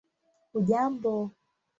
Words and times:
hujambo 0.55 1.13